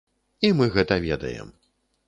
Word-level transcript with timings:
І 0.47 0.51
мы 0.61 0.67
гэта 0.77 0.99
ведаем. 1.05 1.55